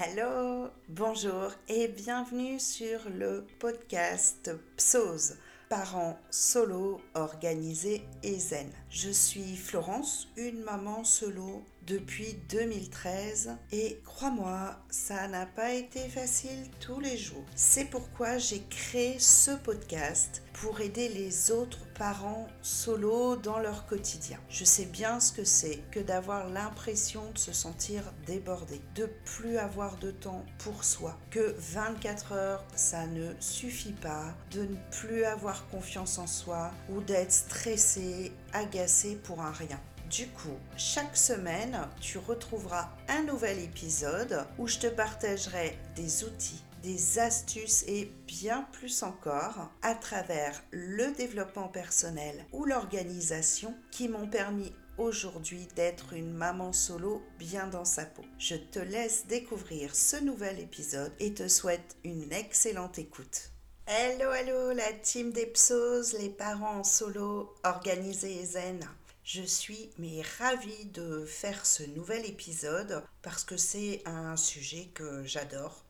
[0.00, 5.34] Hello, bonjour et bienvenue sur le podcast PSOS,
[5.68, 8.70] parents solo, organisés et zen.
[8.90, 16.68] Je suis Florence, une maman solo depuis 2013 et crois-moi, ça n'a pas été facile
[16.80, 17.44] tous les jours.
[17.56, 24.38] C'est pourquoi j'ai créé ce podcast pour aider les autres parents solo dans leur quotidien.
[24.50, 29.56] Je sais bien ce que c'est que d'avoir l'impression de se sentir débordé, de plus
[29.56, 35.24] avoir de temps pour soi, que 24 heures ça ne suffit pas, de ne plus
[35.24, 39.80] avoir confiance en soi ou d'être stressé, agacé pour un rien.
[40.10, 46.62] Du coup, chaque semaine, tu retrouveras un nouvel épisode où je te partagerai des outils,
[46.82, 54.28] des astuces et bien plus encore à travers le développement personnel ou l'organisation qui m'ont
[54.28, 58.24] permis aujourd'hui d'être une maman solo bien dans sa peau.
[58.38, 63.52] Je te laisse découvrir ce nouvel épisode et te souhaite une excellente écoute.
[63.86, 68.80] Hello, hello, la team des psos, les parents solo organisés et zen.
[69.28, 75.22] Je suis mais ravie de faire ce nouvel épisode parce que c'est un sujet que
[75.22, 75.84] j'adore.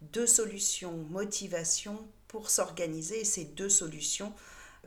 [0.00, 3.26] Deux solutions motivation pour s'organiser.
[3.26, 4.32] Ces deux solutions,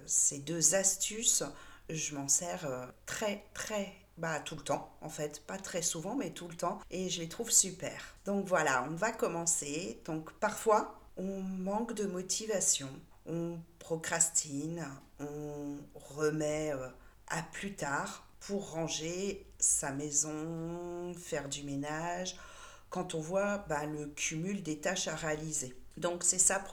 [0.07, 1.43] ces deux astuces,
[1.91, 6.15] je m'en sers euh, très très bah, tout le temps, en fait, pas très souvent,
[6.15, 8.15] mais tout le temps, et je les trouve super.
[8.25, 10.01] Donc voilà, on va commencer.
[10.05, 12.89] Donc parfois, on manque de motivation,
[13.27, 14.87] on procrastine,
[15.19, 16.87] on remet euh,
[17.31, 22.37] à plus tard pour ranger sa maison, faire du ménage,
[22.89, 25.75] quand on voit bah, le cumul des tâches à réaliser.
[25.97, 26.63] Donc c'est ça,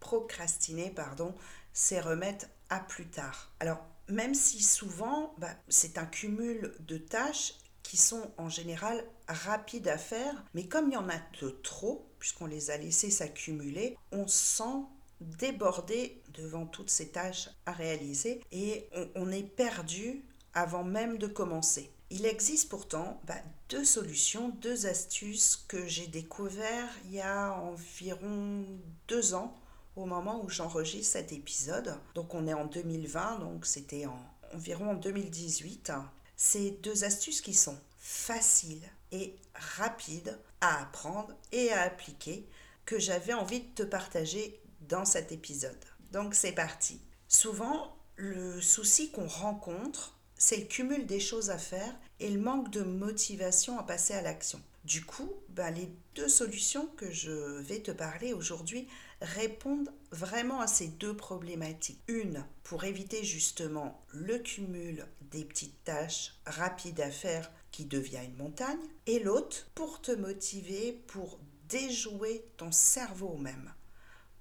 [0.00, 1.34] procrastiner, pardon,
[1.72, 3.50] c'est remettre à plus tard.
[3.60, 9.88] Alors même si souvent bah, c'est un cumul de tâches qui sont en général rapides
[9.88, 13.96] à faire, mais comme il y en a de trop, puisqu'on les a laissés s'accumuler,
[14.12, 14.84] on sent
[15.22, 20.24] débordé devant toutes ces tâches à réaliser et on, est perdu
[20.54, 21.90] avant même de commencer.
[22.10, 23.34] Il existe pourtant bah,
[23.68, 28.64] deux solutions, deux astuces que j'ai découvert il y a environ
[29.08, 29.54] deux ans
[29.96, 31.94] au moment où j'enregistre cet épisode.
[32.14, 34.18] Donc on est en 2020, donc c'était en,
[34.54, 35.92] environ en 2018.
[36.36, 42.48] Ces deux astuces qui sont faciles et rapides à apprendre et à appliquer
[42.84, 45.84] que j'avais envie de te partager dans cet épisode.
[46.12, 47.00] Donc c'est parti.
[47.28, 52.70] Souvent, le souci qu'on rencontre, c'est le cumul des choses à faire et le manque
[52.70, 54.60] de motivation à passer à l'action.
[54.84, 58.88] Du coup, ben, les deux solutions que je vais te parler aujourd'hui
[59.20, 62.02] répondent vraiment à ces deux problématiques.
[62.08, 68.36] Une, pour éviter justement le cumul des petites tâches rapides à faire qui devient une
[68.36, 71.38] montagne, et l'autre, pour te motiver, pour
[71.68, 73.72] déjouer ton cerveau même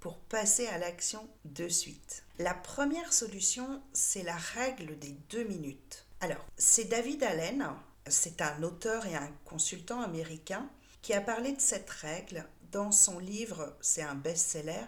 [0.02, 2.24] pour passer à l'action de suite.
[2.40, 6.06] La première solution, c'est la règle des deux minutes.
[6.20, 7.70] Alors, c'est David Allen,
[8.08, 10.68] c'est un auteur et un consultant américain
[11.04, 14.86] qui a parlé de cette règle dans son livre, c'est un best-seller,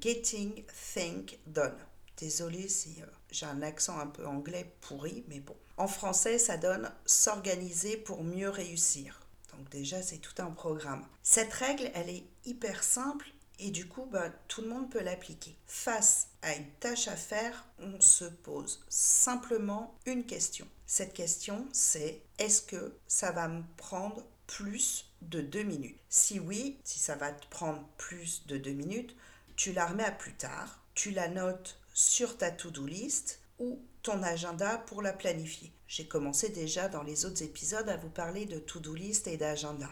[0.00, 1.78] Getting Think Done.
[2.16, 5.56] Désolée si euh, j'ai un accent un peu anglais pourri, mais bon.
[5.76, 9.20] En français, ça donne s'organiser pour mieux réussir.
[9.56, 11.04] Donc déjà, c'est tout un programme.
[11.22, 15.56] Cette règle, elle est hyper simple et du coup, bah, tout le monde peut l'appliquer.
[15.66, 20.66] Face à une tâche à faire, on se pose simplement une question.
[20.86, 25.98] Cette question, c'est est-ce que ça va me prendre plus de deux minutes?
[26.08, 29.16] Si oui, si ça va te prendre plus de deux minutes,
[29.56, 34.22] tu la remets à plus tard, tu la notes sur ta to-do list ou ton
[34.22, 35.72] agenda pour la planifier.
[35.86, 39.88] J'ai commencé déjà dans les autres épisodes à vous parler de to-do list et d'agenda.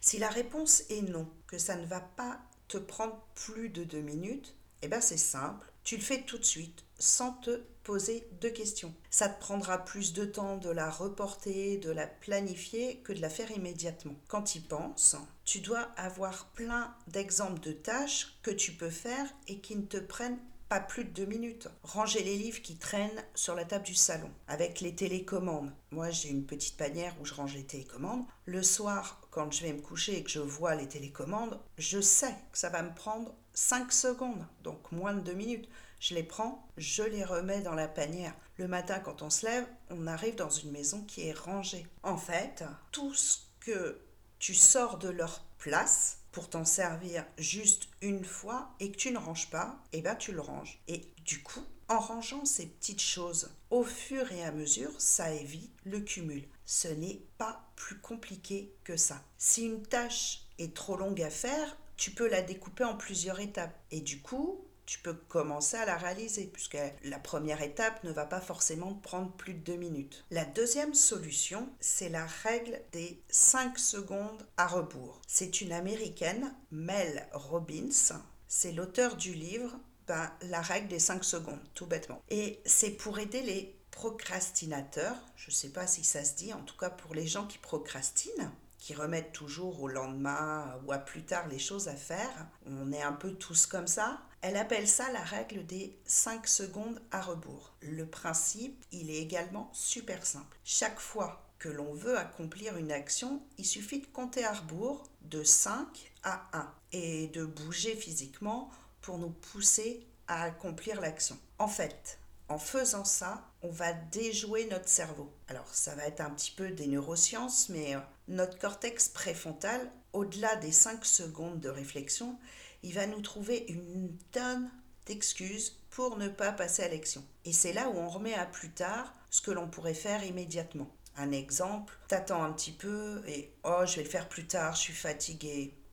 [0.00, 4.00] Si la réponse est non, que ça ne va pas te prendre plus de deux
[4.00, 8.48] minutes, eh bien c'est simple, tu le fais tout de suite sans te poser de
[8.48, 8.94] questions.
[9.10, 13.28] Ça te prendra plus de temps de la reporter, de la planifier que de la
[13.28, 14.14] faire immédiatement.
[14.26, 19.26] Quand tu y penses, tu dois avoir plein d'exemples de tâches que tu peux faire
[19.46, 20.38] et qui ne te prennent
[20.70, 21.68] pas plus de deux minutes.
[21.82, 25.70] Ranger les livres qui traînent sur la table du salon, avec les télécommandes.
[25.90, 28.24] Moi, j'ai une petite panière où je range les télécommandes.
[28.46, 32.34] Le soir, quand je vais me coucher et que je vois les télécommandes, je sais
[32.52, 35.68] que ça va me prendre 5 secondes, donc moins de deux minutes.
[35.98, 38.34] Je les prends, je les remets dans la panière.
[38.58, 41.84] Le matin, quand on se lève, on arrive dans une maison qui est rangée.
[42.04, 44.00] En fait, tout ce que
[44.38, 49.18] tu sors de leur place, pour t'en servir juste une fois et que tu ne
[49.18, 50.80] ranges pas, eh ben tu le ranges.
[50.88, 55.72] Et du coup, en rangeant ces petites choses au fur et à mesure, ça évite
[55.84, 56.44] le cumul.
[56.66, 59.22] Ce n'est pas plus compliqué que ça.
[59.38, 63.78] Si une tâche est trop longue à faire, tu peux la découper en plusieurs étapes.
[63.90, 68.26] Et du coup, tu peux commencer à la réaliser, puisque la première étape ne va
[68.26, 70.24] pas forcément prendre plus de deux minutes.
[70.30, 75.22] La deuxième solution, c'est la règle des 5 secondes à rebours.
[75.26, 78.18] C'est une américaine, Mel Robbins,
[78.48, 82.22] c'est l'auteur du livre ben, La règle des 5 secondes, tout bêtement.
[82.28, 86.62] Et c'est pour aider les procrastinateurs, je ne sais pas si ça se dit, en
[86.62, 91.22] tout cas pour les gens qui procrastinent, qui remettent toujours au lendemain ou à plus
[91.22, 92.46] tard les choses à faire.
[92.66, 94.20] On est un peu tous comme ça.
[94.42, 97.72] Elle appelle ça la règle des 5 secondes à rebours.
[97.80, 100.58] Le principe, il est également super simple.
[100.64, 105.42] Chaque fois que l'on veut accomplir une action, il suffit de compter à rebours de
[105.42, 108.70] 5 à 1 et de bouger physiquement
[109.04, 111.38] pour nous pousser à accomplir l'action.
[111.58, 112.18] En fait,
[112.48, 115.30] en faisant ça, on va déjouer notre cerveau.
[115.48, 120.56] Alors ça va être un petit peu des neurosciences, mais euh, notre cortex préfrontal, au-delà
[120.56, 122.38] des 5 secondes de réflexion,
[122.82, 124.70] il va nous trouver une tonne
[125.06, 127.22] d'excuses pour ne pas passer à l'action.
[127.44, 130.90] Et c'est là où on remet à plus tard ce que l'on pourrait faire immédiatement.
[131.16, 134.80] Un exemple, t'attends un petit peu et oh, je vais le faire plus tard, je
[134.80, 134.92] suis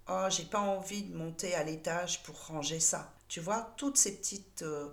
[0.07, 3.13] Oh, j'ai pas envie de monter à l'étage pour ranger ça.
[3.27, 4.89] Tu vois, toutes ces petites euh,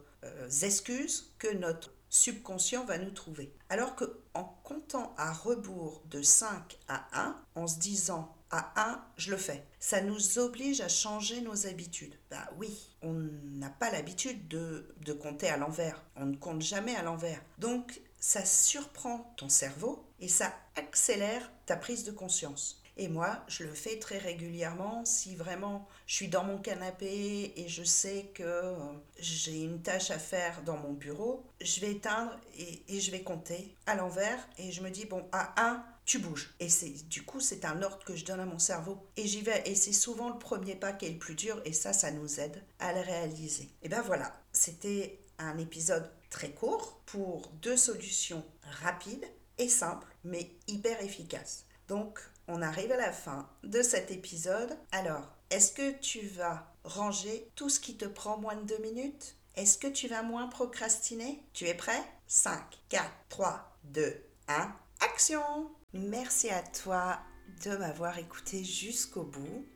[0.63, 3.53] excuses que notre subconscient va nous trouver.
[3.69, 9.05] Alors que en comptant à rebours de 5 à 1, en se disant à 1,
[9.17, 9.65] je le fais.
[9.79, 12.15] Ça nous oblige à changer nos habitudes.
[12.31, 12.71] Bah oui,
[13.03, 16.03] on n'a pas l'habitude de, de compter à l'envers.
[16.17, 17.43] On ne compte jamais à l'envers.
[17.59, 22.83] Donc, ça surprend ton cerveau et ça accélère ta prise de conscience.
[22.99, 27.69] Et moi, je le fais très régulièrement si vraiment je suis dans mon canapé et
[27.69, 28.75] je sais que euh,
[29.21, 33.73] j'ai une tâche à faire dans mon bureau, je vais éteindre et, je vais compter
[33.87, 36.53] à l'envers et je me dis, bon, à 1, tu bouges.
[36.59, 38.99] Et c'est du coup, c'est un ordre que je donne à mon cerveau.
[39.17, 39.63] Et j'y vais.
[39.67, 41.61] Et c'est souvent le premier pas qui est le plus dur.
[41.65, 43.69] Et ça, ça nous aide à le réaliser.
[43.83, 48.45] Et ben voilà, c'était un épisode très court pour deux solutions
[48.83, 49.27] rapides
[49.59, 51.65] et simples, mais hyper efficaces.
[51.89, 54.77] Donc, on arrive à la fin de cet épisode.
[54.93, 59.37] Alors, est-ce que tu vas ranger tout ce qui te prend moins de deux minutes?
[59.57, 61.43] Est-ce que tu vas moins procrastiner?
[61.53, 62.03] Tu es prêt?
[62.27, 67.19] 5, 4, 3, 2, 1, action Merci à toi
[67.65, 69.67] de m'avoir écouté jusqu'au bout.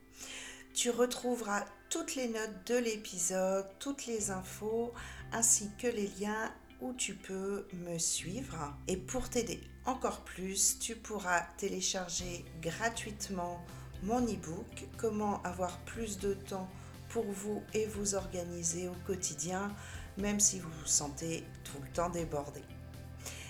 [0.73, 4.93] Tu retrouveras toutes les notes de l'épisode, toutes les infos,
[5.31, 8.75] ainsi que les liens où tu peux me suivre.
[8.87, 13.63] Et pour t'aider encore plus, tu pourras télécharger gratuitement
[14.03, 16.69] mon e-book Comment avoir plus de temps
[17.09, 19.71] pour vous et vous organiser au quotidien,
[20.17, 22.61] même si vous vous sentez tout le temps débordé.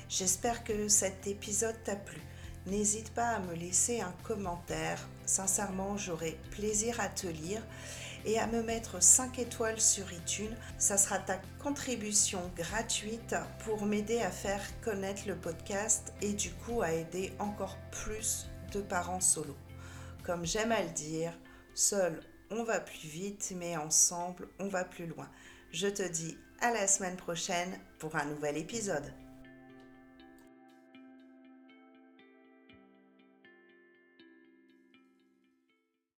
[0.09, 2.21] J'espère que cet épisode t'a plu.
[2.65, 4.99] N'hésite pas à me laisser un commentaire.
[5.25, 7.61] Sincèrement, j'aurai plaisir à te lire
[8.25, 10.55] et à me mettre 5 étoiles sur iTunes.
[10.77, 16.81] Ça sera ta contribution gratuite pour m'aider à faire connaître le podcast et du coup
[16.81, 19.55] à aider encore plus de parents solo.
[20.23, 21.37] Comme j'aime à le dire,
[21.75, 25.29] seul on va plus vite, mais ensemble on va plus loin.
[25.71, 29.11] Je te dis à la semaine prochaine pour un nouvel épisode.